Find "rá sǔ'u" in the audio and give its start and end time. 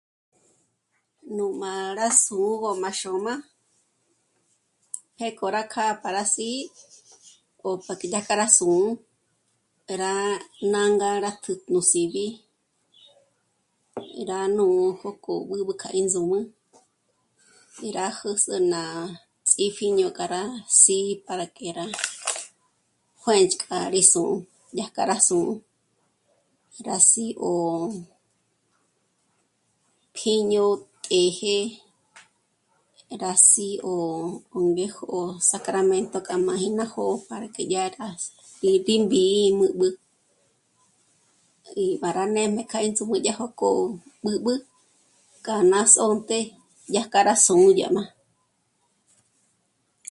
8.41-8.81, 25.11-25.53